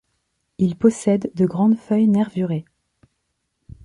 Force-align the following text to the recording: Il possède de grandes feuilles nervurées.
Il 0.57 0.75
possède 0.77 1.31
de 1.35 1.45
grandes 1.45 1.77
feuilles 1.77 2.07
nervurées. 2.07 2.65